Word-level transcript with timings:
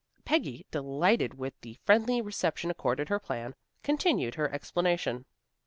Peggy, 0.25 0.65
delighted 0.71 1.35
with 1.37 1.53
the 1.61 1.75
friendly 1.85 2.21
reception 2.23 2.71
accorded 2.71 3.09
her 3.09 3.19
plan, 3.19 3.53
continued 3.83 4.33
her 4.33 4.51
explanation. 4.51 5.25